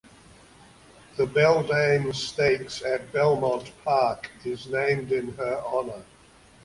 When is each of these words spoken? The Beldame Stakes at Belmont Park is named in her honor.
The 1.15 1.27
Beldame 1.27 2.15
Stakes 2.15 2.81
at 2.81 3.11
Belmont 3.11 3.71
Park 3.85 4.31
is 4.43 4.65
named 4.65 5.11
in 5.11 5.27
her 5.35 5.61
honor. 5.63 6.01